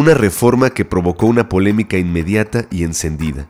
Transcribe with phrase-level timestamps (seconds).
[0.00, 3.48] una reforma que provocó una polémica inmediata y encendida.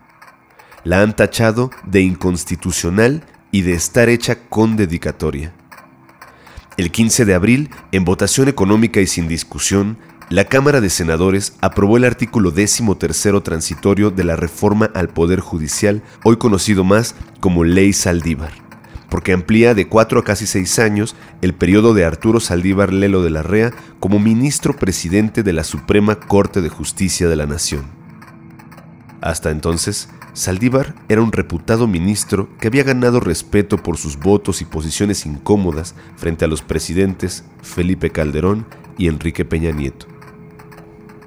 [0.83, 5.53] La han tachado de inconstitucional y de estar hecha con dedicatoria.
[6.75, 9.97] El 15 de abril, en votación económica y sin discusión,
[10.29, 12.83] la Cámara de Senadores aprobó el artículo 13
[13.41, 18.51] transitorio de la reforma al Poder Judicial, hoy conocido más como Ley Saldívar,
[19.11, 23.29] porque amplía de cuatro a casi seis años el periodo de Arturo Saldívar Lelo de
[23.29, 27.83] la Rea como ministro presidente de la Suprema Corte de Justicia de la Nación.
[29.19, 34.65] Hasta entonces, Saldívar era un reputado ministro que había ganado respeto por sus votos y
[34.65, 38.65] posiciones incómodas frente a los presidentes Felipe Calderón
[38.97, 40.05] y Enrique Peña Nieto.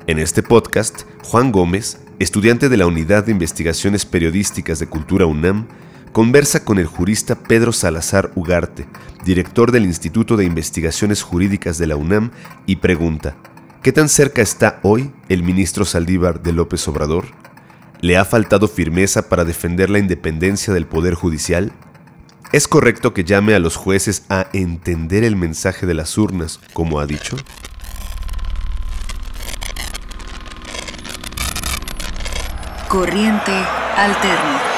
[0.07, 5.67] En este podcast, Juan Gómez, estudiante de la Unidad de Investigaciones Periodísticas de Cultura UNAM,
[6.15, 8.87] conversa con el jurista Pedro Salazar Ugarte,
[9.25, 12.31] director del Instituto de Investigaciones Jurídicas de la UNAM,
[12.67, 13.35] y pregunta,
[13.83, 17.25] ¿qué tan cerca está hoy el ministro Saldívar de López Obrador?
[18.01, 21.73] ¿Le ha faltado firmeza para defender la independencia del Poder Judicial?
[22.53, 27.01] ¿Es correcto que llame a los jueces a entender el mensaje de las urnas, como
[27.01, 27.37] ha dicho?
[32.89, 33.53] Corriente
[33.97, 34.74] Alterna.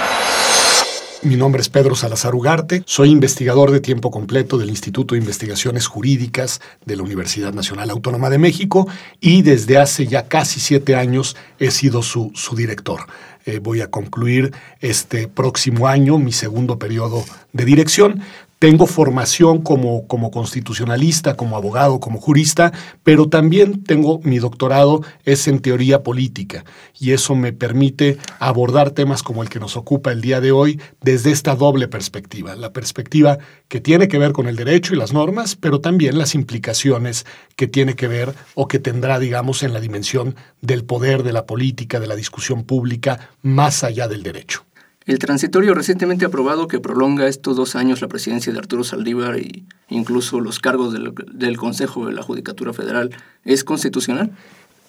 [1.27, 5.89] Mi nombre es Pedro Salazar Ugarte, soy investigador de tiempo completo del Instituto de Investigaciones
[5.89, 8.87] Jurídicas de la Universidad Nacional Autónoma de México
[9.21, 13.07] y desde hace ya casi siete años he sido su, su director.
[13.45, 18.23] Eh, voy a concluir este próximo año mi segundo periodo de dirección.
[18.59, 25.47] Tengo formación como, como constitucionalista, como abogado, como jurista, pero también tengo mi doctorado es
[25.47, 26.65] en teoría política
[26.99, 30.81] y eso me permite abordar temas como el que nos ocupa el día de hoy
[31.03, 35.13] desde esta doble perspectiva, la perspectiva que tiene que ver con el derecho y las
[35.13, 37.27] normas, pero también las implicaciones
[37.57, 41.45] que tiene que ver o que tendrá, digamos, en la dimensión del poder, de la
[41.45, 44.66] política, de la discusión pública, más allá del derecho.
[45.07, 49.63] El transitorio recientemente aprobado que prolonga estos dos años la presidencia de Arturo Saldívar e
[49.89, 53.11] incluso los cargos del, del Consejo de la Judicatura Federal
[53.45, 54.33] es constitucional?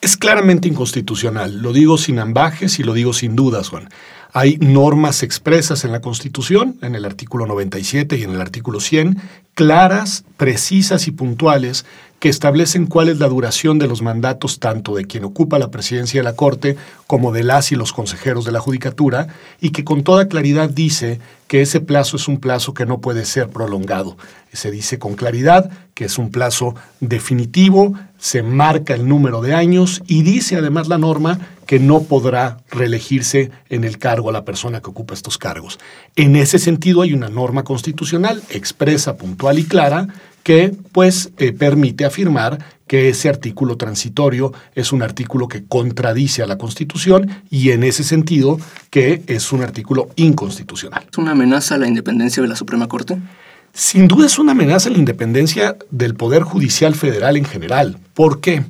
[0.01, 1.61] Es claramente inconstitucional.
[1.61, 3.89] Lo digo sin ambajes y lo digo sin dudas, Juan.
[4.33, 9.17] Hay normas expresas en la Constitución, en el artículo 97 y en el artículo 100,
[9.53, 11.85] claras, precisas y puntuales
[12.19, 16.19] que establecen cuál es la duración de los mandatos tanto de quien ocupa la presidencia
[16.19, 19.27] de la Corte como de las y los consejeros de la Judicatura
[19.61, 23.23] y que con toda claridad dice que ese plazo es un plazo que no puede
[23.25, 24.17] ser prolongado.
[24.51, 30.01] Se dice con claridad que es un plazo definitivo, se marca el número de años
[30.07, 34.81] y dice además la norma que no podrá reelegirse en el cargo a la persona
[34.81, 35.79] que ocupa estos cargos.
[36.15, 40.07] En ese sentido hay una norma constitucional expresa, puntual y clara
[40.43, 46.47] que pues eh, permite afirmar que ese artículo transitorio es un artículo que contradice a
[46.47, 48.57] la Constitución y en ese sentido
[48.89, 51.05] que es un artículo inconstitucional.
[51.11, 53.17] ¿Es una amenaza a la independencia de la Suprema Corte?
[53.73, 57.97] Sin duda es una amenaza a la independencia del Poder Judicial Federal en general.
[58.13, 58.63] ¿Por qué?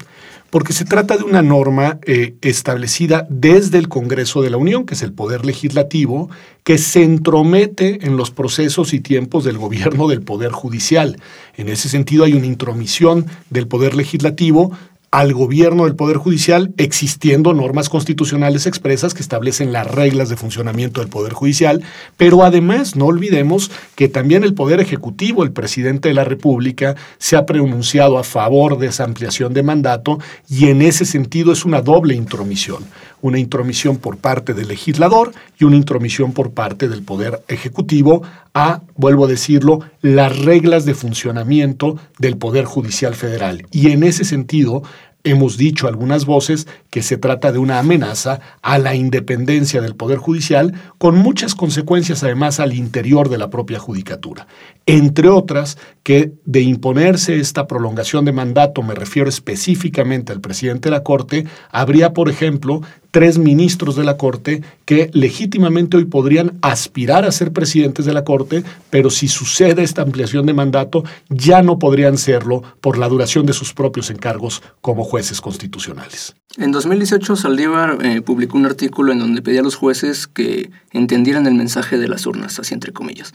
[0.49, 4.93] porque se trata de una norma eh, establecida desde el Congreso de la Unión, que
[4.93, 6.29] es el poder legislativo,
[6.63, 11.17] que se entromete en los procesos y tiempos del gobierno del Poder Judicial.
[11.57, 14.71] En ese sentido hay una intromisión del Poder Legislativo
[15.11, 20.99] al gobierno del Poder Judicial, existiendo normas constitucionales expresas que establecen las reglas de funcionamiento
[20.99, 21.81] del Poder Judicial,
[22.17, 27.35] pero además no olvidemos que también el Poder Ejecutivo, el presidente de la República, se
[27.37, 30.19] ha pronunciado a favor de esa ampliación de mandato
[30.49, 32.83] y en ese sentido es una doble intromisión,
[33.21, 38.21] una intromisión por parte del legislador y una intromisión por parte del Poder Ejecutivo
[38.53, 43.65] a, vuelvo a decirlo, las reglas de funcionamiento del Poder Judicial Federal.
[43.71, 44.83] Y en ese sentido,
[45.23, 50.19] hemos dicho algunas voces que se trata de una amenaza a la independencia del Poder
[50.19, 54.47] Judicial, con muchas consecuencias además al interior de la propia judicatura.
[54.85, 60.95] Entre otras, que de imponerse esta prolongación de mandato, me refiero específicamente al presidente de
[60.95, 62.81] la Corte, habría, por ejemplo,
[63.11, 68.23] tres ministros de la Corte que legítimamente hoy podrían aspirar a ser presidentes de la
[68.23, 73.45] Corte, pero si sucede esta ampliación de mandato, ya no podrían serlo por la duración
[73.45, 76.35] de sus propios encargos como jueces constitucionales.
[76.57, 81.45] En 2018, Saldívar eh, publicó un artículo en donde pedía a los jueces que entendieran
[81.45, 83.33] el mensaje de las urnas, así entre comillas.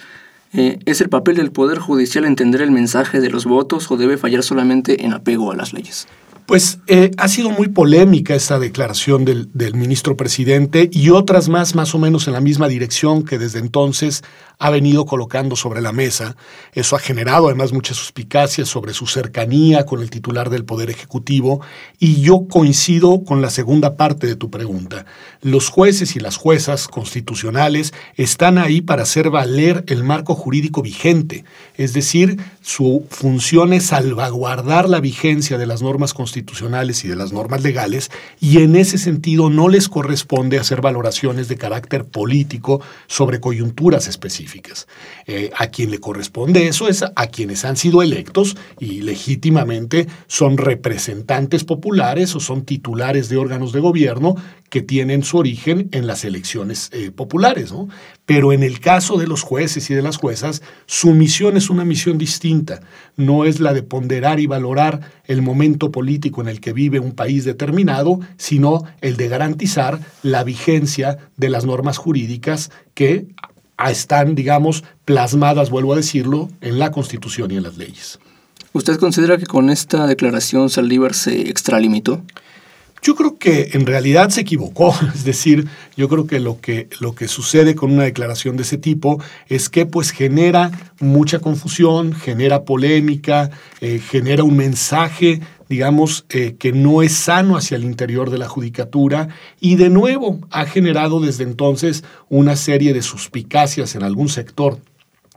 [0.55, 4.19] Eh, ¿Es el papel del Poder Judicial entender el mensaje de los votos o debe
[4.19, 6.09] fallar solamente en apego a las leyes?
[6.47, 11.95] Pues eh, ha sido muy polémica esta declaración del, ministro presidente y otras más, más
[11.95, 14.23] o menos en la misma dirección que desde entonces
[14.63, 16.37] ha venido colocando sobre la mesa.
[16.73, 21.61] Eso ha generado además muchas suspicacias sobre su cercanía con el titular del Poder Ejecutivo
[21.99, 25.05] y yo coincido con la segunda parte de tu pregunta.
[25.41, 31.45] Los jueces y las juezas constitucionales están ahí para hacer valer el marco jurídico vigente,
[31.77, 37.33] es decir, su función es salvaguardar la vigencia de las normas constitucionales y de las
[37.33, 43.41] normas legales y en ese sentido no les corresponde hacer valoraciones de carácter político sobre
[43.41, 44.52] coyunturas específicas.
[45.27, 50.57] Eh, a quien le corresponde eso es a quienes han sido electos y legítimamente son
[50.57, 54.35] representantes populares o son titulares de órganos de gobierno
[54.69, 57.73] que tienen su origen en las elecciones eh, populares.
[57.73, 57.89] ¿no?
[58.25, 61.85] Pero en el caso de los jueces y de las juezas, su misión es una
[61.85, 62.81] misión distinta.
[63.17, 67.13] No es la de ponderar y valorar el momento político en el que vive un
[67.13, 73.27] país determinado, sino el de garantizar la vigencia de las normas jurídicas que
[73.91, 78.19] están, digamos, plasmadas, vuelvo a decirlo, en la Constitución y en las leyes.
[78.73, 82.23] ¿Usted considera que con esta declaración Saldívar se extralimitó?
[83.03, 87.17] Yo creo que en realidad se equivocó, es decir, yo creo que lo que, lo
[87.17, 90.71] que sucede con una declaración de ese tipo es que pues genera
[91.01, 93.51] mucha confusión, genera polémica,
[93.81, 98.49] eh, genera un mensaje digamos, eh, que no es sano hacia el interior de la
[98.49, 99.29] judicatura
[99.61, 104.79] y de nuevo ha generado desde entonces una serie de suspicacias en algún sector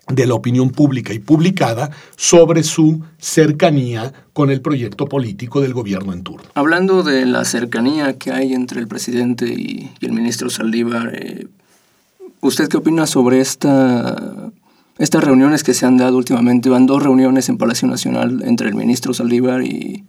[0.08, 6.14] de la opinión pública y publicada sobre su cercanía con el proyecto político del gobierno
[6.14, 6.44] en turno.
[6.54, 11.48] Hablando de la cercanía que hay entre el presidente y, el ministro Saldívar, eh,
[12.42, 14.52] ¿usted qué opina sobre esta,
[15.00, 16.70] estas reuniones que se han dado últimamente?
[16.70, 20.04] Van dos reuniones en Palacio Nacional entre el ministro Saldívar y,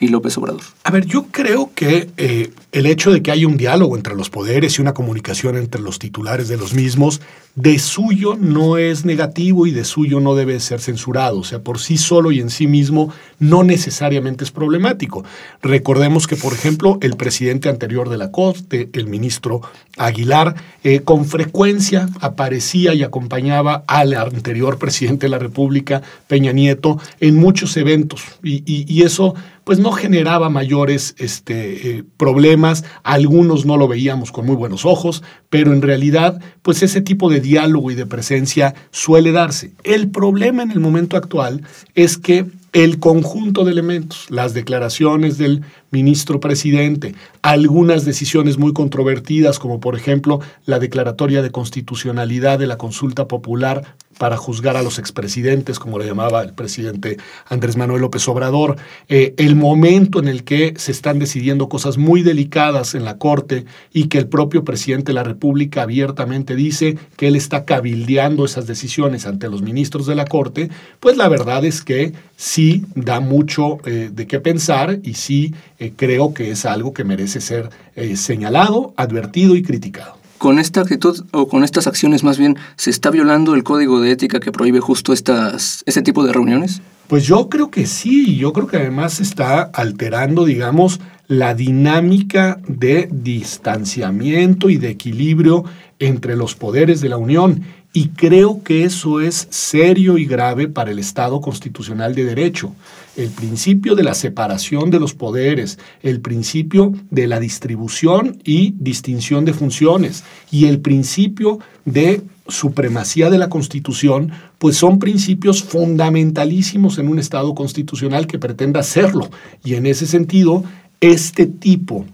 [0.00, 0.62] y López Obrador?
[0.84, 4.30] A ver, yo creo que eh, el hecho de que haya un diálogo entre los
[4.30, 7.20] poderes y una comunicación entre los titulares de los mismos,
[7.54, 11.40] de suyo no es negativo y de suyo no debe ser censurado.
[11.40, 15.24] O sea, por sí solo y en sí mismo no necesariamente es problemático.
[15.60, 19.60] Recordemos que, por ejemplo, el presidente anterior de la Corte, el ministro
[19.96, 20.54] Aguilar,
[20.84, 27.34] eh, con frecuencia aparecía y acompañaba al anterior presidente de la República, Peña Nieto, en
[27.34, 28.22] muchos eventos.
[28.44, 29.34] Y, y eso
[29.68, 35.22] pues no generaba mayores este, eh, problemas, algunos no lo veíamos con muy buenos ojos,
[35.50, 39.72] pero en realidad pues ese tipo de diálogo y de presencia suele darse.
[39.84, 45.60] El problema en el momento actual es que el conjunto de elementos, las declaraciones del
[45.90, 52.78] ministro presidente, algunas decisiones muy controvertidas, como por ejemplo la declaratoria de constitucionalidad de la
[52.78, 57.16] consulta popular para juzgar a los expresidentes, como le llamaba el presidente
[57.48, 58.76] Andrés Manuel López Obrador,
[59.08, 63.64] eh, el momento en el que se están decidiendo cosas muy delicadas en la Corte
[63.92, 68.66] y que el propio presidente de la República abiertamente dice que él está cabildeando esas
[68.66, 70.68] decisiones ante los ministros de la Corte,
[71.00, 75.92] pues la verdad es que sí da mucho eh, de qué pensar y sí eh,
[75.96, 77.70] creo que es algo que merece ser
[78.14, 83.10] señalado, advertido y criticado con esta actitud o con estas acciones más bien se está
[83.10, 86.80] violando el código de ética que prohíbe justo estas, este tipo de reuniones?
[87.08, 92.60] Pues yo creo que sí, yo creo que además se está alterando, digamos, la dinámica
[92.68, 95.64] de distanciamiento y de equilibrio
[95.98, 97.62] entre los poderes de la Unión.
[97.94, 102.74] Y creo que eso es serio y grave para el Estado constitucional de derecho
[103.18, 109.44] el principio de la separación de los poderes, el principio de la distribución y distinción
[109.44, 117.08] de funciones y el principio de supremacía de la Constitución, pues son principios fundamentalísimos en
[117.08, 119.28] un Estado constitucional que pretenda hacerlo.
[119.64, 120.62] Y en ese sentido,
[121.00, 122.06] este tipo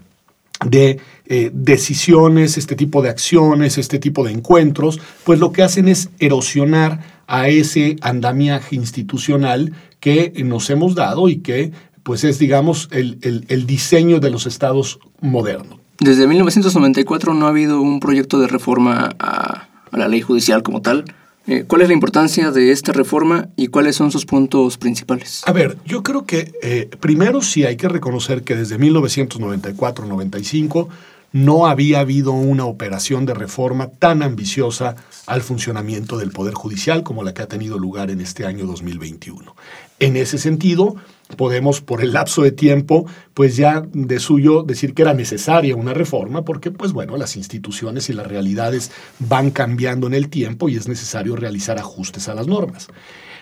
[0.65, 5.87] de eh, decisiones, este tipo de acciones, este tipo de encuentros, pues lo que hacen
[5.87, 11.71] es erosionar a ese andamiaje institucional que nos hemos dado y que
[12.05, 15.79] pues es, digamos, el, el, diseño de los estados modernos.
[15.99, 21.05] Desde 1994 no ha habido un proyecto de reforma a, la ley judicial como tal.
[21.47, 25.41] Eh, ¿Cuál es la importancia de esta reforma y cuáles son sus puntos principales?
[25.47, 30.89] A ver, yo creo que eh, primero sí hay que reconocer que desde 1994-95
[31.35, 34.95] no había habido una operación de reforma tan ambiciosa
[35.27, 39.53] al funcionamiento del Poder Judicial como la que ha tenido lugar en este año 2021.
[39.99, 40.95] En ese sentido,
[41.37, 45.93] podemos por el lapso de tiempo, pues ya de suyo decir que era necesaria una
[45.93, 50.75] reforma, porque pues bueno, las instituciones y las realidades van cambiando en el tiempo y
[50.75, 52.87] es necesario realizar ajustes a las normas.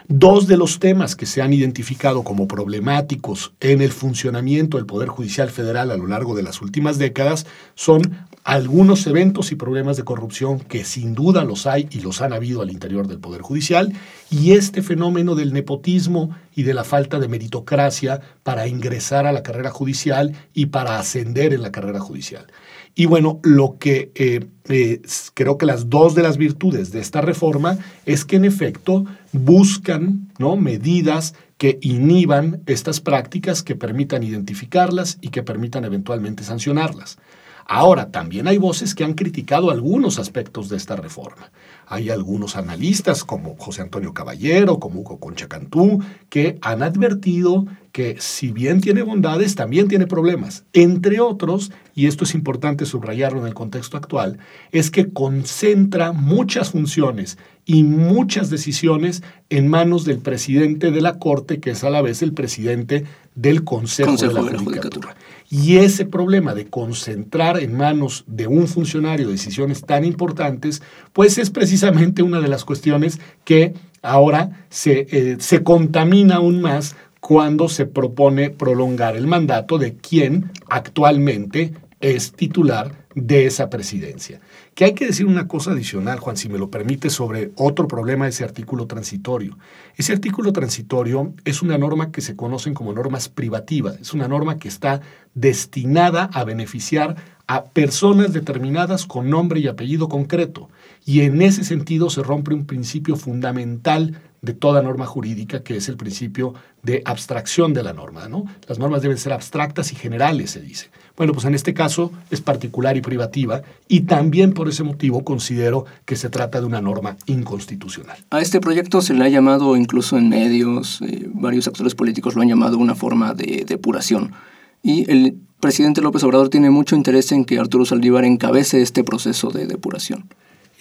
[0.10, 5.08] Dos de los temas que se han identificado como problemáticos en el funcionamiento del Poder
[5.08, 8.02] Judicial Federal a lo largo de las últimas décadas son
[8.44, 12.62] algunos eventos y problemas de corrupción que sin duda los hay y los han habido
[12.62, 13.94] al interior del Poder Judicial
[14.30, 19.44] y este fenómeno del nepotismo y de la falta de meritocracia para ingresar a la
[19.44, 22.48] carrera judicial y para ascender en la carrera judicial.
[22.96, 25.02] Y bueno, lo que eh,
[25.34, 30.32] creo que las dos de las virtudes de esta reforma es que en efecto buscan
[30.38, 30.56] ¿no?
[30.56, 37.18] medidas que inhiban estas prácticas, que permitan identificarlas y que permitan eventualmente sancionarlas.
[37.66, 41.52] Ahora, también hay voces que han criticado algunos aspectos de esta reforma.
[41.94, 48.18] Hay algunos analistas como José Antonio Caballero, como Hugo Concha Cantú, que han advertido que
[48.20, 50.66] si bien tiene bondades, también tiene problemas.
[50.74, 54.40] Entre otros, y esto es importante subrayarlo en el contexto actual,
[54.72, 59.22] es que concentra muchas funciones y muchas decisiones
[59.52, 63.64] en manos del presidente de la Corte, que es a la vez el presidente del
[63.64, 65.16] Consejo, de la, Judicatura.
[65.52, 70.82] Y ese problema de concentrar en manos de un funcionario decisiones tan importantes,
[71.14, 76.96] pues es precisamente una de las cuestiones que ahora se, eh, se contamina aún más
[77.24, 84.42] cuando se propone prolongar el mandato de quien actualmente es titular de esa presidencia.
[84.76, 88.26] Que hay que decir una cosa adicional, Juan, si me lo permite, sobre otro problema
[88.26, 89.58] de ese artículo transitorio.
[89.96, 94.60] Ese artículo transitorio es una norma que se conocen como normas privativas, es una norma
[94.60, 95.00] que está
[95.34, 97.16] destinada a beneficiar
[97.48, 100.70] a personas determinadas con nombre y apellido concreto.
[101.06, 105.90] Y en ese sentido se rompe un principio fundamental de toda norma jurídica, que es
[105.90, 108.28] el principio de abstracción de la norma.
[108.28, 108.46] ¿no?
[108.68, 110.90] Las normas deben ser abstractas y generales, se dice.
[111.16, 115.86] Bueno, pues en este caso es particular y privativa y también por ese motivo considero
[116.06, 118.18] que se trata de una norma inconstitucional.
[118.32, 122.42] A este proyecto se le ha llamado incluso en medios, eh, varios actores políticos lo
[122.42, 124.34] han llamado una forma de depuración.
[124.82, 129.52] Y el presidente López Obrador tiene mucho interés en que Arturo Saldívar encabece este proceso
[129.52, 130.26] de depuración.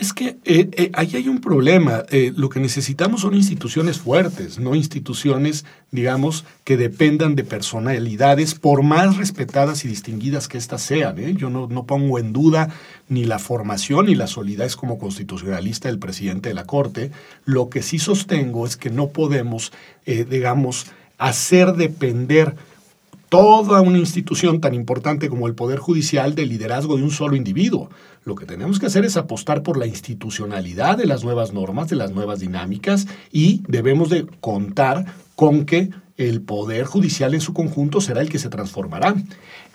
[0.03, 2.03] Es que eh, eh, ahí hay un problema.
[2.11, 8.83] Eh, lo que necesitamos son instituciones fuertes, no instituciones, digamos, que dependan de personalidades, por
[8.83, 11.15] más respetadas y distinguidas que éstas sean.
[11.37, 12.71] Yo no, no, pongo en duda
[13.09, 17.13] ni la formación ni la solidez como constitucionalista del presidente de la Corte.
[17.45, 19.73] Lo que sí sostengo es que no podemos,
[20.05, 22.57] digamos, hacer depender
[23.33, 27.89] toda una institución tan importante como el Poder Judicial del liderazgo de un solo individuo.
[28.27, 31.97] Lo que tenemos que hacer es apostar por la institucionalidad de las nuevas normas, de
[31.97, 38.03] las nuevas dinámicas y debemos de contar con que el Poder Judicial en su conjunto
[38.03, 39.15] será el que se transformará.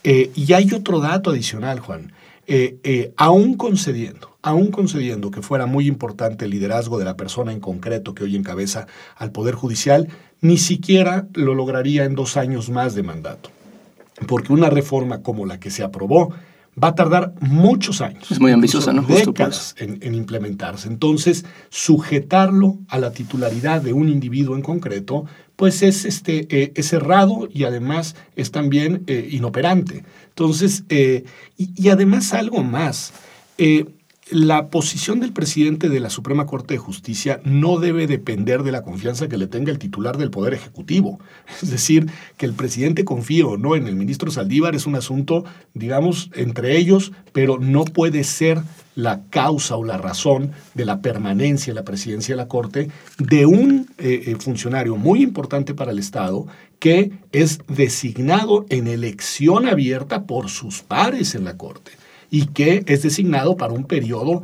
[0.04, 2.14] Eh, y hay otro dato adicional, Juan.
[2.50, 7.52] Eh, eh, aún concediendo, aún concediendo que fuera muy importante el liderazgo de la persona
[7.52, 8.88] en concreto que hoy encabeza
[9.18, 10.08] al Poder Judicial,
[10.40, 13.50] ni siquiera lo lograría en dos años más de mandato.
[14.28, 16.34] Porque una reforma como la que se aprobó
[16.82, 18.32] va a tardar muchos años.
[18.32, 19.02] Es muy ambiciosa, ¿no?
[19.02, 20.88] décadas en, implementarse.
[20.88, 25.26] Entonces, sujetarlo a la titularidad de un individuo en concreto,
[25.56, 30.04] pues es, este, eh, es cerrado y además es también eh, inoperante.
[30.38, 31.26] Entonces, eh,
[31.58, 33.12] y, además algo más
[34.30, 38.84] la posición del presidente de la Suprema Corte de Justicia no debe depender de la
[38.84, 41.20] confianza que le tenga el titular del Poder Ejecutivo.
[41.62, 45.46] Es decir, que el presidente confíe o no en el ministro Saldívar es un asunto,
[45.74, 48.62] digamos, entre ellos, pero no puede ser
[48.96, 52.90] la causa o la razón de la permanencia en la presidencia de la Corte
[53.20, 56.48] de un eh, eh, funcionario muy importante para el Estado
[56.80, 61.92] que es designado en elección abierta por sus pares en la Corte
[62.30, 64.42] y que es designado para un periodo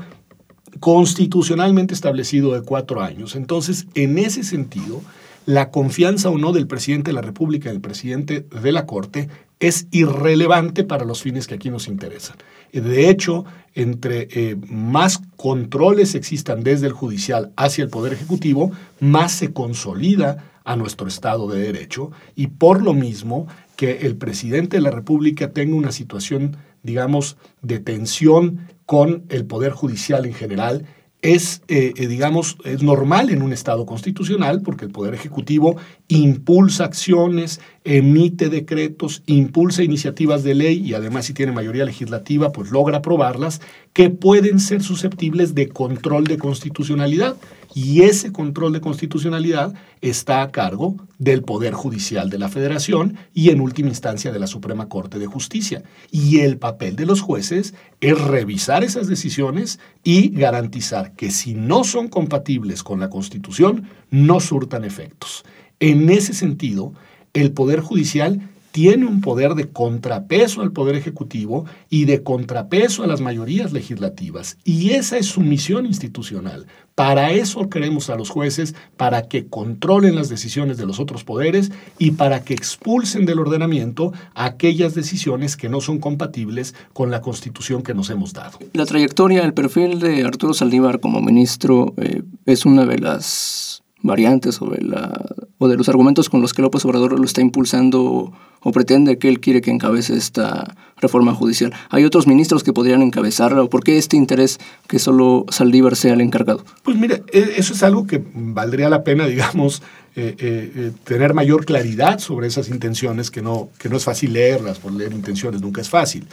[0.80, 3.36] constitucionalmente establecido de cuatro años.
[3.36, 5.02] Entonces, en ese sentido,
[5.46, 9.30] la confianza o no del presidente de la República y del presidente de la Corte
[9.60, 12.38] es irrelevante para los fines que aquí nos interesan.
[12.72, 19.34] De hecho, entre eh, más controles existan desde el judicial hacia el Poder Ejecutivo, más
[19.34, 24.82] se consolida a nuestro Estado de Derecho y por lo mismo que el presidente de
[24.82, 30.86] la República tenga una situación digamos, de tensión con el Poder Judicial en general
[31.22, 35.78] es, eh, eh, digamos, es normal en un Estado constitucional porque el Poder Ejecutivo
[36.10, 42.72] impulsa acciones, emite decretos, impulsa iniciativas de ley y además si tiene mayoría legislativa, pues
[42.72, 43.62] logra aprobarlas
[43.94, 47.38] que pueden ser susceptibles de control de constitucionalidad.
[47.74, 53.50] Y ese control de constitucionalidad está a cargo del Poder Judicial de la Federación y
[53.50, 55.84] en última instancia de la Suprema Corte de Justicia.
[56.12, 61.84] Y el papel de los jueces es revisar esas decisiones y garantizar que si no
[61.84, 65.44] son compatibles con la Constitución, no surtan efectos.
[65.80, 66.94] En ese sentido,
[67.34, 73.08] el Poder Judicial tiene un poder de contrapeso al Poder Ejecutivo y de contrapeso a
[73.08, 74.58] las mayorías legislativas.
[74.64, 76.66] Y esa es su misión institucional.
[76.96, 81.72] Para eso queremos a los jueces, para que controlen las decisiones de los otros poderes
[82.00, 87.84] y para que expulsen del ordenamiento aquellas decisiones que no son compatibles con la constitución
[87.84, 88.58] que nos hemos dado.
[88.74, 94.60] La trayectoria, el perfil de Arturo Saldívar como ministro eh, es una de las variantes
[94.60, 95.20] de, la,
[95.58, 98.32] o de los argumentos con los que López Obrador lo está impulsando
[98.64, 101.74] o pretende que él quiere que encabece esta reforma judicial.
[101.90, 106.14] ¿Hay otros ministros que podrían encabezarla o por qué este interés que solo Saldívar sea
[106.14, 106.64] el encargado?
[106.84, 109.82] Pues mire, eso es algo que valdría la pena, digamos,
[110.16, 114.34] eh, eh, eh, tener mayor claridad sobre esas intenciones, que no, que no es fácil
[114.34, 116.28] leerlas, por leer intenciones nunca es fácil.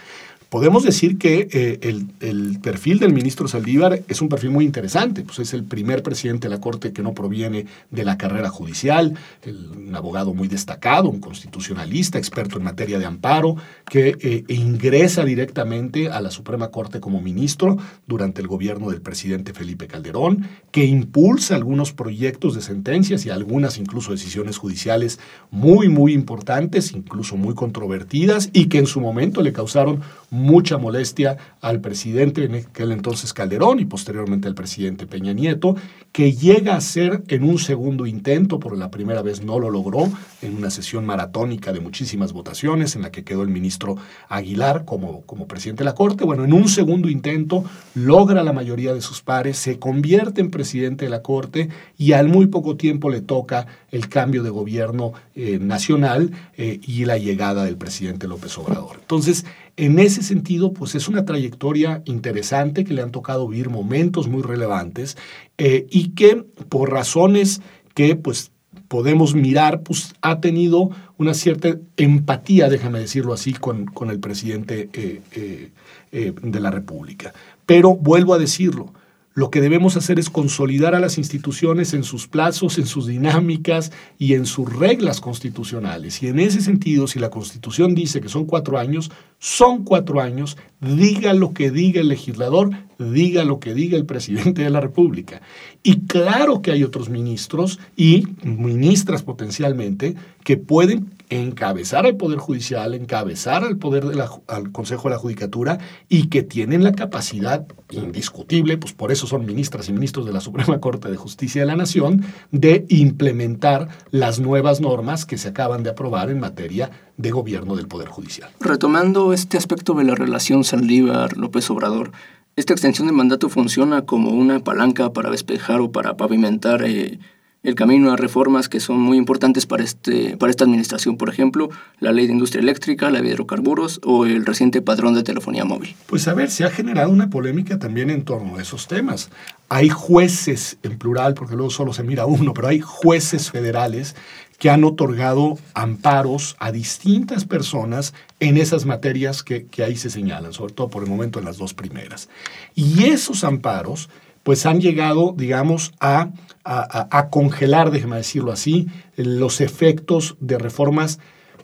[0.51, 1.79] Podemos decir que eh,
[2.21, 6.49] el, perfil del ministro Saldívar es un perfil muy interesante, pues es el primer presidente
[6.49, 9.15] de la Corte que no proviene de la carrera judicial,
[9.47, 13.55] un abogado muy destacado, un constitucionalista, experto en materia de amparo,
[13.89, 17.79] que eh, ingresa directamente a la Suprema Corte como ministro
[18.09, 23.79] durante el gobierno del presidente Felipe Calderón, que impulsa algunos proyectos de sentencias y algunas
[23.79, 25.21] incluso decisiones judiciales
[25.53, 31.37] muy, muy importantes, incluso muy controvertidas, y que en su momento le causaron mucha molestia
[31.61, 35.77] al presidente en aquel entonces Calderón y posteriormente al presidente Peña Nieto,
[36.13, 40.09] que llega a ser en un segundo intento, por la primera vez no lo logró,
[40.43, 43.97] en una sesión maratónica de muchísimas votaciones en la que quedó el ministro
[44.29, 46.25] Aguilar como, como presidente de la Corte.
[46.25, 51.05] Bueno, en un segundo intento logra la mayoría de sus pares, se convierte en presidente
[51.05, 51.69] de la Corte
[51.99, 57.05] y al muy poco tiempo le toca el cambio de gobierno eh, nacional eh, y
[57.05, 58.99] la llegada del presidente López Obrador.
[59.01, 59.45] Entonces,
[59.77, 64.43] en ese sentido, pues es una trayectoria interesante que le han tocado vivir momentos muy
[64.43, 65.17] relevantes
[65.59, 67.61] eh, y que por razones
[67.95, 68.53] que pues
[68.89, 74.89] podemos mirar, pues ha tenido una cierta empatía, déjame decirlo así, con, con el presidente
[74.93, 75.71] eh,
[76.13, 77.33] eh, de la República.
[77.67, 78.93] Pero vuelvo a decirlo,
[79.41, 83.91] lo que debemos hacer es consolidar a las instituciones en sus plazos, en sus dinámicas
[84.19, 86.23] y en sus reglas constitucionales.
[86.23, 90.59] Y en ese sentido, si la Constitución dice que son cuatro años, son cuatro años,
[90.83, 92.69] diga lo que diga el legislador,
[92.99, 95.41] diga lo que diga el presidente de la República.
[95.83, 102.93] Y claro que hay otros ministros y ministras potencialmente que pueden encabezar al Poder Judicial,
[102.95, 108.77] encabezar al Poder de al Consejo de la Judicatura y que tienen la capacidad indiscutible,
[108.77, 111.77] pues por eso son ministras y ministros de la Suprema Corte de Justicia de la
[111.77, 117.77] Nación, de implementar las nuevas normas que se acaban de aprobar en materia de gobierno
[117.77, 118.51] del Poder Judicial.
[118.59, 122.11] Retomando este aspecto de la relación Saldívar-López Obrador,
[122.57, 127.21] ¿esta extensión de mandato funciona como una palanca para despejar o para pavimentar eh,
[127.63, 131.69] el camino a reformas que son muy importantes para, este, para esta administración, por ejemplo,
[131.99, 135.95] la ley de industria eléctrica, la de hidrocarburos o el reciente padrón de telefonía móvil.
[136.07, 139.31] Pues a ver, se ha generado una polémica también en torno a esos temas.
[139.69, 144.17] Hay jueces, en plural, porque luego solo se mira uno, pero hay jueces federales
[144.59, 150.53] que han otorgado amparos a distintas personas en esas materias que, que ahí se señalan,
[150.53, 152.29] sobre todo por el momento en las dos primeras.
[152.75, 154.11] Y esos amparos
[154.43, 156.31] pues han llegado, digamos, a,
[156.65, 161.19] a, congelar, déjeme decirlo así, los efectos de reformas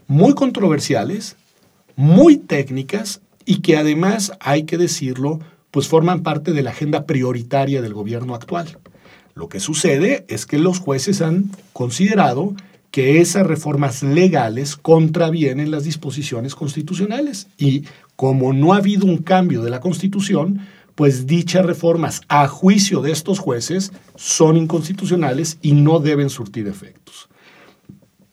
[0.07, 1.37] muy controversiales,
[1.97, 7.83] muy técnicas y que además, hay que decirlo, pues forman parte de la agenda prioritaria
[7.83, 8.79] del gobierno actual.
[9.35, 12.55] Lo que sucede es que los jueces han considerado
[12.91, 17.85] que esas reformas legales contravienen las disposiciones constitucionales y
[18.17, 20.61] como no ha habido un cambio de la Constitución,
[20.97, 27.29] pues dichas reformas, a juicio de estos jueces, son inconstitucionales y no deben surtir efectos.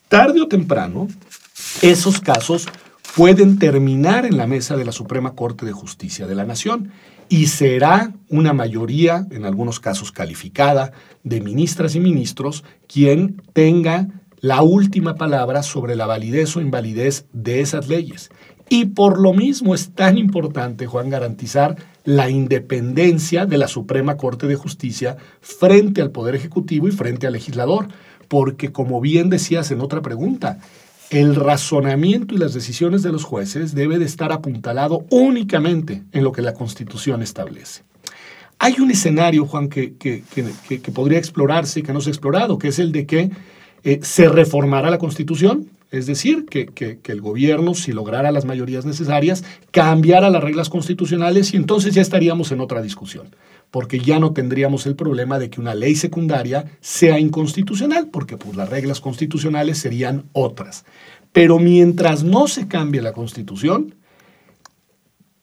[0.08, 1.08] Tarde o temprano,
[1.82, 2.68] esos casos
[3.16, 6.92] pueden terminar en la mesa de la Suprema Corte de Justicia de la Nación
[7.30, 14.08] y será una mayoría, en algunos casos calificada, de ministras y ministros quien tenga
[14.40, 18.30] la última palabra sobre la validez o invalidez de esas leyes.
[18.70, 24.48] Y por lo mismo es tan importante, Juan, garantizar la independencia de la Suprema Corte
[24.48, 27.88] de Justicia frente al Poder Ejecutivo y frente al legislador.
[28.28, 30.60] Porque, como bien decías en otra pregunta,
[31.10, 36.32] el razonamiento y las decisiones de los jueces debe de estar apuntalado únicamente en lo
[36.32, 37.84] que la Constitución establece.
[38.58, 42.70] Hay un escenario, Juan, que, que, podría explorarse y que no se ha explorado, que
[42.70, 43.30] es el de que
[43.84, 48.84] eh, se reformará la Constitución, es decir, que, que, el gobierno, si lograra las mayorías
[48.84, 53.36] necesarias, cambiara las reglas constitucionales y entonces ya estaríamos en otra discusión,
[53.70, 58.56] porque ya no tendríamos el problema de que una ley secundaria sea inconstitucional, porque pues,
[58.56, 60.84] las reglas constitucionales serían otras.
[61.32, 63.94] Pero mientras no se cambie la constitución,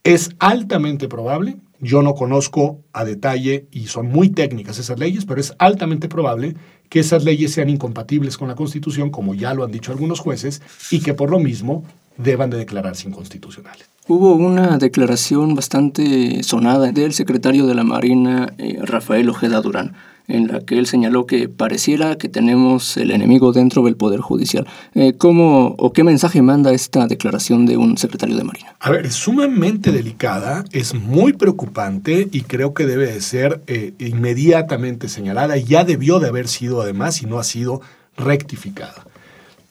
[0.03, 5.40] es altamente probable, yo no conozco a detalle y son muy técnicas esas leyes, pero
[5.40, 6.55] es altamente probable
[6.88, 10.61] que esas leyes sean incompatibles con la Constitución, como ya lo han dicho algunos jueces,
[10.90, 11.85] y que por lo mismo
[12.16, 13.88] deban de declararse inconstitucionales.
[14.09, 19.95] Hubo una declaración bastante sonada del secretario de la Marina, eh, Rafael Ojeda Durán,
[20.28, 24.66] en la que él señaló que pareciera que tenemos el enemigo dentro del Poder Judicial.
[24.94, 28.76] Eh, ¿Cómo o qué mensaje manda esta declaración de un secretario de Marina?
[28.80, 33.94] A ver, es sumamente delicada, es muy preocupante y creo que debe de ser eh,
[33.98, 35.56] inmediatamente señalada.
[35.56, 37.80] Ya debió de haber sido además y no ha sido
[38.16, 39.06] rectificada.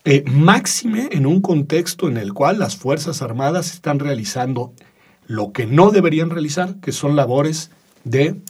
[0.06, 4.74] Eh, máxime en un contexto en el cual las Fuerzas Armadas están realizando
[5.28, 7.70] lo que no deberían realizar, que son labores
[8.04, 8.42] de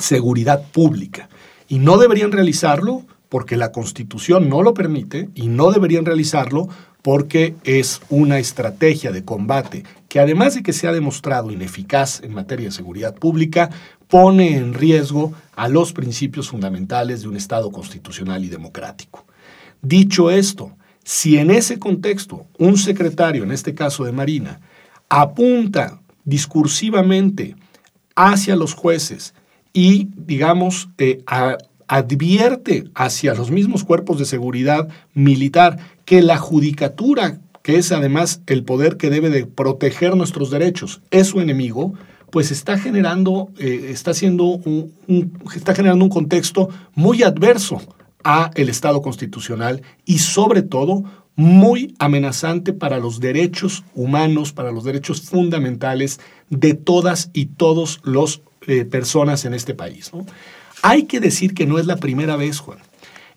[0.00, 1.28] seguridad pública.
[1.68, 6.68] Y no deberían realizarlo porque la Constitución no lo permite y no deberían realizarlo
[7.02, 12.34] porque es una estrategia de combate que además de que se ha demostrado ineficaz en
[12.34, 13.70] materia de seguridad pública,
[14.08, 19.24] pone en riesgo a los principios fundamentales de un Estado constitucional y democrático.
[19.80, 20.72] Dicho esto,
[21.04, 24.60] si en ese contexto un secretario, en este caso de Marina,
[25.08, 27.56] apunta discursivamente
[28.16, 29.32] hacia los jueces
[29.72, 31.22] y, digamos, eh,
[31.86, 38.64] advierte hacia los mismos cuerpos de seguridad militar que la judicatura, que es además el
[38.64, 41.94] poder que debe de proteger nuestros derechos, es su enemigo,
[42.30, 44.92] pues está generando, eh, está, haciendo un,
[45.54, 47.80] está generando un contexto muy adverso
[48.22, 51.04] a el Estado constitucional y sobre todo
[51.36, 58.42] muy amenazante para los derechos humanos, para los derechos fundamentales de todas y todos los
[58.66, 60.10] eh, personas en este país.
[60.82, 62.78] Hay que decir que no es la primera vez, Juan.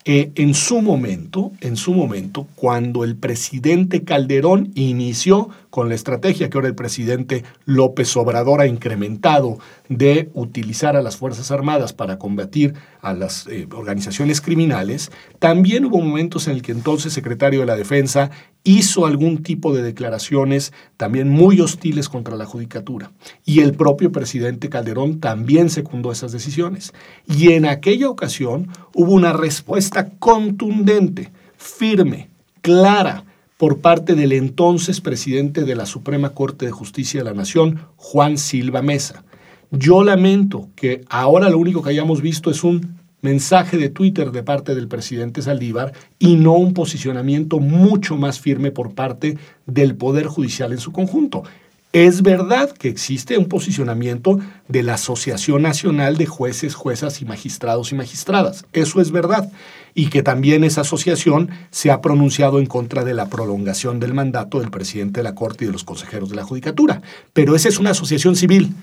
[0.05, 6.51] Eh, en su momento, en su momento, cuando el presidente Calderón inició con la estrategia
[6.51, 9.57] que ahora el presidente López Obrador ha incrementado
[9.89, 15.99] de utilizar a las Fuerzas Armadas para combatir a las eh, organizaciones criminales, también hubo
[15.99, 18.29] momentos en el que entonces secretario de la Defensa
[18.63, 23.11] hizo algún tipo de declaraciones también muy hostiles contra la judicatura.
[23.43, 26.93] Y el propio presidente Calderón también secundó esas decisiones.
[27.25, 32.29] Y en aquella ocasión hubo una respuesta contundente, firme,
[32.61, 33.25] clara,
[33.57, 38.37] por parte del entonces presidente de la Suprema Corte de Justicia de la Nación, Juan
[38.37, 39.23] Silva Mesa.
[39.71, 44.43] Yo lamento que ahora lo único que hayamos visto es un mensaje de Twitter de
[44.43, 50.27] parte del presidente Saldívar y no un posicionamiento mucho más firme por parte del Poder
[50.27, 51.43] Judicial en su conjunto.
[51.93, 57.91] Es verdad que existe un posicionamiento de la Asociación Nacional de Jueces, Juezas y Magistrados
[57.91, 58.65] y Magistradas.
[58.73, 59.51] Eso es verdad.
[59.93, 64.59] Y que también esa asociación se ha pronunciado en contra de la prolongación del mandato
[64.59, 67.03] del presidente de la Corte y de los consejeros de la Judicatura.
[67.31, 68.73] Pero esa es una asociación civil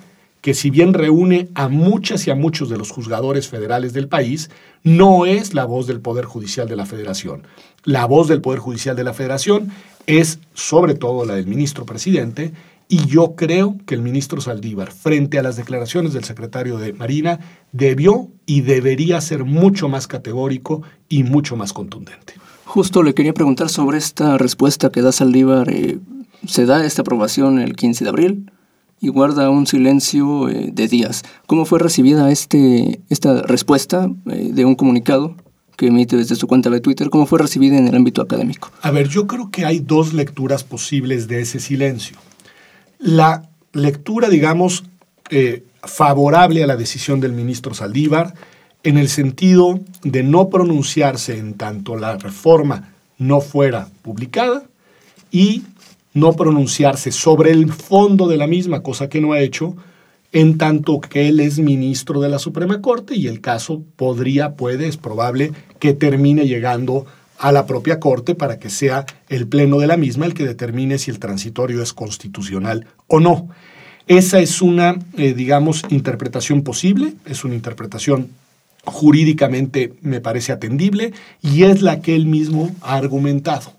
[0.40, 4.50] que si bien reúne a muchas y a muchos de los juzgadores federales del país,
[4.84, 7.42] no es la voz del Poder Judicial de la Federación.
[7.82, 9.72] La voz del Poder Judicial de la Federación
[10.06, 12.52] es sobre todo la del ministro presidente
[12.90, 17.38] y yo creo que el ministro Saldívar, frente a las declaraciones del secretario de Marina,
[17.70, 22.34] debió y debería ser mucho más categórico y mucho más contundente.
[22.64, 25.70] Justo le quería preguntar sobre esta respuesta que da Saldívar.
[25.70, 26.00] Eh,
[26.46, 28.50] ¿Se da esta aprobación el 15 de abril?
[29.02, 31.22] y guarda un silencio eh, de días.
[31.46, 35.36] ¿Cómo fue recibida este, esta respuesta eh, de un comunicado
[35.78, 37.08] que emite desde su cuenta de Twitter?
[37.08, 38.70] ¿Cómo fue recibida en el ámbito académico?
[38.82, 42.18] A ver, yo creo que hay dos lecturas posibles de ese silencio.
[43.00, 44.84] La lectura, digamos,
[45.30, 48.34] eh, favorable a la decisión del ministro Saldívar,
[48.82, 54.64] en el sentido de no pronunciarse en tanto la reforma no fuera publicada
[55.30, 55.62] y
[56.12, 59.76] no pronunciarse sobre el fondo de la misma, cosa que no ha hecho,
[60.32, 64.88] en tanto que él es ministro de la Suprema Corte y el caso podría, puede,
[64.88, 67.19] es probable que termine llegando a
[67.52, 71.10] la propia Corte para que sea el pleno de la misma el que determine si
[71.10, 73.48] el transitorio es constitucional o no.
[74.06, 78.28] Esa es una, eh, digamos, interpretación posible, es una interpretación
[78.84, 83.72] jurídicamente, me parece atendible, y es la que él mismo ha argumentado.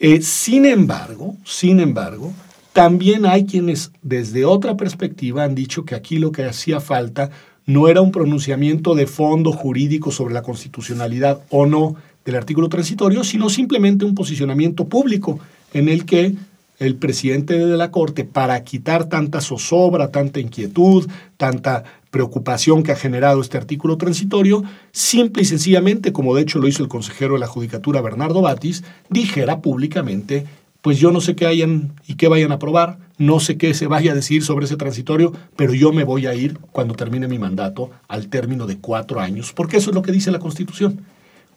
[0.00, 2.32] Eh, sin embargo, sin embargo,
[2.72, 7.30] También hay quienes desde otra perspectiva han dicho que aquí lo que hacía falta
[7.66, 13.24] no era un pronunciamiento de fondo jurídico sobre la constitucionalidad o no del artículo transitorio,
[13.24, 15.40] sino simplemente un posicionamiento público
[15.72, 16.34] en el que
[16.78, 22.96] el presidente de la Corte, para quitar tanta zozobra, tanta inquietud, tanta preocupación que ha
[22.96, 27.40] generado este artículo transitorio, simple y sencillamente, como de hecho lo hizo el consejero de
[27.40, 30.46] la Judicatura Bernardo Batis, dijera públicamente,
[30.82, 33.86] pues yo no sé qué hayan y qué vayan a aprobar, no sé qué se
[33.86, 37.38] vaya a decir sobre ese transitorio, pero yo me voy a ir cuando termine mi
[37.38, 41.00] mandato al término de cuatro años, porque eso es lo que dice la Constitución.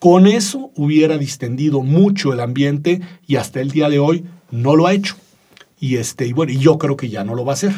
[0.05, 4.85] Con eso hubiera distendido mucho el ambiente y hasta el día de hoy no lo
[4.85, 5.15] ha hecho.
[5.79, 7.73] Y, este, y bueno, yo creo que ya no lo va a hacer.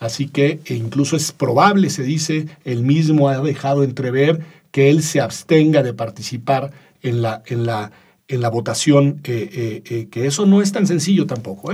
[0.00, 4.40] Así que e incluso es probable, se dice, él mismo ha dejado entrever
[4.72, 7.92] que él se abstenga de participar en la, en la,
[8.26, 11.72] en la votación, eh, eh, eh, que eso no es tan sencillo tampoco.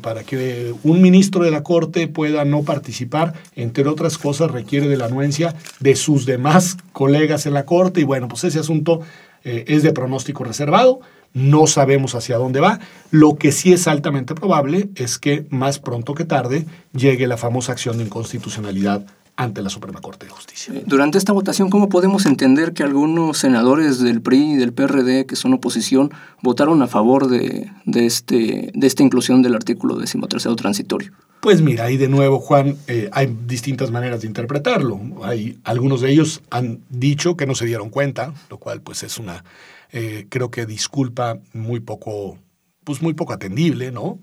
[0.00, 4.96] Para que un ministro de la Corte pueda no participar, entre otras cosas, requiere de
[4.96, 9.00] la anuencia de sus demás colegas en la Corte y bueno, pues ese asunto
[9.44, 11.00] es de pronóstico reservado
[11.32, 12.80] no sabemos hacia dónde va.
[13.10, 17.72] Lo que sí es altamente probable es que más pronto que tarde llegue la famosa
[17.72, 19.06] acción de inconstitucionalidad
[19.38, 20.74] ante la Suprema Corte de Justicia.
[20.74, 25.26] Eh, durante esta votación, ¿cómo podemos entender que algunos senadores del PRI y del PRD,
[25.26, 26.10] que son oposición,
[26.42, 31.12] votaron a favor de, este, de esta inclusión del artículo decimotercero transitorio?
[31.40, 35.00] Pues mira, ahí de nuevo, Juan, eh, hay distintas maneras de interpretarlo.
[35.22, 39.18] Hay, algunos de ellos han dicho que no se dieron cuenta, lo cual pues es
[39.18, 39.44] una
[39.92, 42.38] eh, creo que disculpa muy poco,
[42.82, 44.18] pues muy poco atendible, ¿no?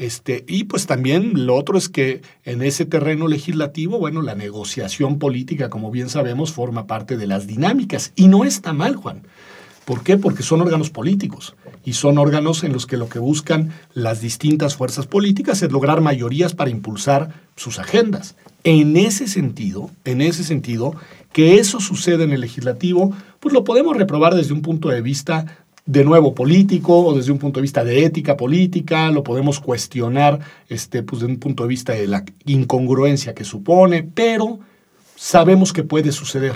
[0.00, 5.18] Este, y pues también lo otro es que en ese terreno legislativo, bueno, la negociación
[5.18, 8.14] política, como bien sabemos, forma parte de las dinámicas.
[8.16, 9.24] Y no está mal, Juan.
[9.84, 10.16] ¿Por qué?
[10.16, 14.74] Porque son órganos políticos y son órganos en los que lo que buscan las distintas
[14.74, 18.36] fuerzas políticas es lograr mayorías para impulsar sus agendas.
[18.64, 20.94] En ese sentido, en ese sentido,
[21.34, 25.58] que eso suceda en el legislativo, pues lo podemos reprobar desde un punto de vista
[25.90, 30.38] de nuevo político o desde un punto de vista de ética política, lo podemos cuestionar
[30.68, 34.60] este, pues, desde un punto de vista de la incongruencia que supone, pero
[35.16, 36.54] sabemos que puede suceder.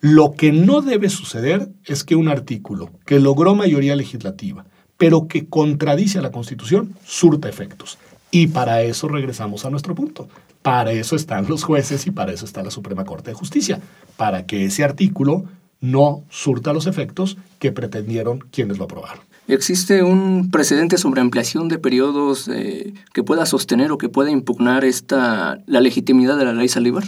[0.00, 4.64] Lo que no debe suceder es que un artículo que logró mayoría legislativa,
[4.98, 7.98] pero que contradice a la Constitución, surta efectos.
[8.30, 10.28] Y para eso regresamos a nuestro punto.
[10.62, 13.80] Para eso están los jueces y para eso está la Suprema Corte de Justicia,
[14.16, 15.44] para que ese artículo
[15.80, 19.22] no surta los efectos que pretendieron quienes lo aprobaron.
[19.46, 24.84] ¿Existe un precedente sobre ampliación de periodos eh, que pueda sostener o que pueda impugnar
[24.84, 27.04] esta, la legitimidad de la ley Salívar?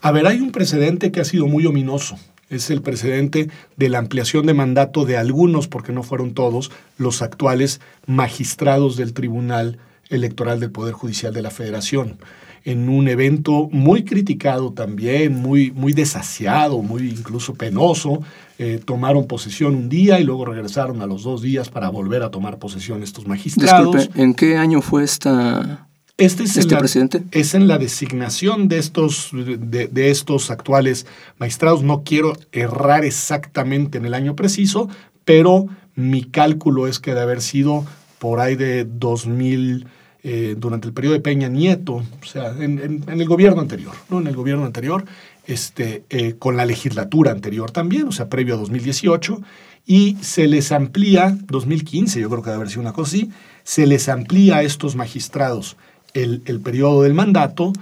[0.00, 2.16] A ver, hay un precedente que ha sido muy ominoso.
[2.48, 7.20] Es el precedente de la ampliación de mandato de algunos, porque no fueron todos, los
[7.20, 12.18] actuales magistrados del Tribunal Electoral del Poder Judicial de la Federación
[12.64, 18.22] en un evento muy criticado también, muy, muy desasiado, muy incluso penoso.
[18.58, 22.30] Eh, tomaron posesión un día y luego regresaron a los dos días para volver a
[22.30, 23.94] tomar posesión estos magistrados.
[23.94, 27.22] Disculpe, ¿en qué año fue esta, este, es este presidente?
[27.32, 31.06] Es en la designación de estos, de, de, estos actuales
[31.38, 31.82] magistrados.
[31.82, 34.88] No quiero errar exactamente en el año preciso,
[35.26, 37.84] pero mi cálculo es que de haber sido
[38.18, 39.86] por ahí de 2000
[40.26, 44.20] eh, durante el periodo de Peña Nieto, o sea, en, el gobierno anterior, ¿no?
[44.20, 45.04] En el gobierno anterior,
[45.46, 49.42] este, eh, con la legislatura anterior también, o sea, previo a 2018,
[49.86, 53.30] y se les amplía, 2015 yo creo que debe haber sido una cosa así,
[53.64, 55.76] se les amplía a estos magistrados
[56.14, 57.72] el, el periodo del mandato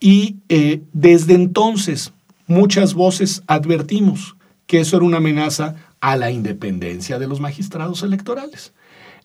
[0.00, 2.12] y eh, desde entonces
[2.46, 4.36] muchas voces advertimos
[4.66, 8.72] que eso era una amenaza a la independencia de los magistrados electorales.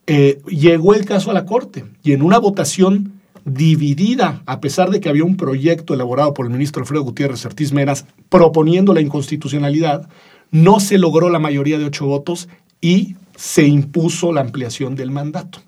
[0.07, 4.99] Eh, llegó el caso a la Corte y en una votación dividida, a pesar de
[4.99, 10.09] que había un proyecto elaborado por el ministro Alfredo Gutiérrez Ortiz Meras proponiendo la inconstitucionalidad,
[10.51, 12.49] no se logró la mayoría de ocho votos
[12.81, 15.59] y se impuso la ampliación del mandato.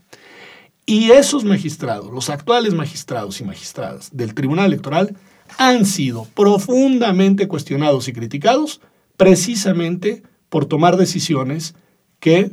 [0.85, 5.15] Y esos magistrados, los actuales magistrados y magistradas del Tribunal Electoral,
[5.57, 8.81] han sido profundamente cuestionados y criticados
[9.17, 11.75] precisamente por tomar decisiones
[12.19, 12.51] que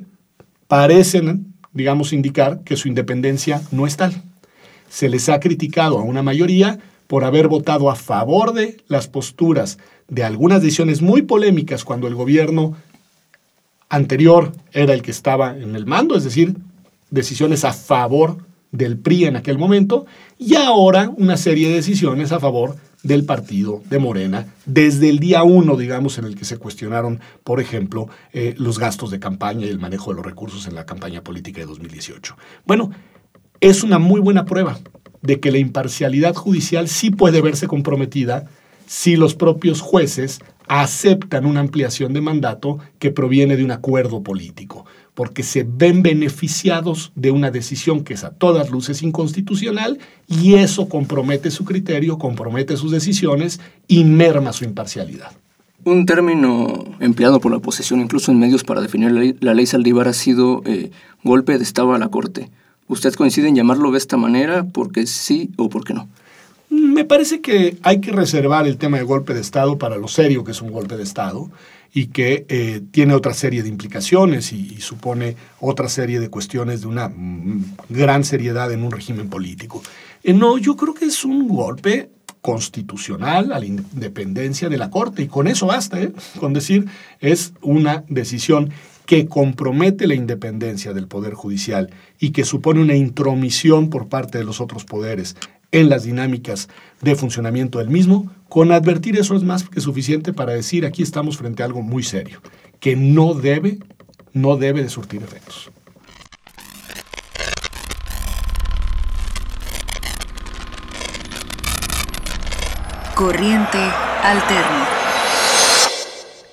[0.66, 4.22] parecen digamos, indicar que su independencia no es tal.
[4.88, 9.78] Se les ha criticado a una mayoría por haber votado a favor de las posturas
[10.08, 12.76] de algunas decisiones muy polémicas cuando el gobierno
[13.88, 16.56] anterior era el que estaba en el mando, es decir,
[17.10, 18.38] decisiones a favor
[18.72, 20.06] del PRI en aquel momento,
[20.38, 25.44] y ahora una serie de decisiones a favor del partido de Morena desde el día
[25.44, 29.68] uno, digamos, en el que se cuestionaron, por ejemplo, eh, los gastos de campaña y
[29.68, 32.36] el manejo de los recursos en la campaña política de 2018.
[32.66, 32.90] Bueno,
[33.60, 34.78] es una muy buena prueba
[35.22, 38.46] de que la imparcialidad judicial sí puede verse comprometida
[38.86, 44.86] si los propios jueces aceptan una ampliación de mandato que proviene de un acuerdo político,
[45.14, 49.98] porque se ven beneficiados de una decisión que es a todas luces inconstitucional
[50.28, 55.32] y eso compromete su criterio, compromete sus decisiones y merma su imparcialidad.
[55.84, 59.66] Un término empleado por la oposición, incluso en medios para definir la ley, la ley
[59.66, 60.90] Saldívar, ha sido eh,
[61.22, 62.50] golpe de Estado a la Corte.
[62.88, 66.08] ¿Usted coincide en llamarlo de esta manera porque sí o porque no?
[66.70, 70.42] Me parece que hay que reservar el tema de golpe de Estado para lo serio
[70.42, 71.50] que es un golpe de Estado
[71.96, 76.88] y que eh, tiene otra serie de implicaciones y, supone otra serie de cuestiones de
[76.88, 79.80] una mm, gran seriedad en un régimen político.
[80.24, 85.22] Eh, no, yo creo que es un golpe constitucional a la independencia de la Corte
[85.22, 86.12] y con eso basta, ¿eh?
[86.40, 86.84] con decir
[87.20, 88.70] es una decisión
[89.06, 94.44] que compromete la independencia del Poder Judicial y que supone una intromisión por parte de
[94.44, 95.36] los otros poderes
[95.72, 96.68] en las dinámicas
[97.00, 101.36] de funcionamiento del mismo, con advertir eso es más que suficiente para decir aquí estamos
[101.36, 102.40] frente a algo muy serio,
[102.78, 103.78] que no debe,
[104.32, 105.70] no debe de surtir efectos.
[113.16, 113.78] Corriente
[114.22, 114.88] Alterna.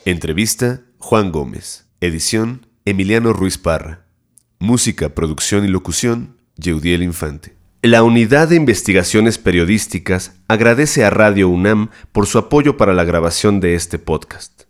[0.05, 1.90] Entrevista Juan Gómez.
[2.03, 4.07] Edición Emiliano Ruiz Parra.
[4.57, 7.53] Música, producción y locución Yeudiel Infante.
[7.83, 13.59] La Unidad de Investigaciones Periodísticas agradece a Radio UNAM por su apoyo para la grabación
[13.59, 14.63] de este podcast.